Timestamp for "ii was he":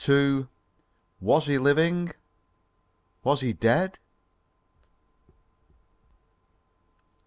0.09-1.59